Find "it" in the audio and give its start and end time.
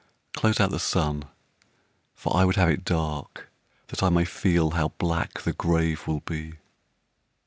2.71-2.83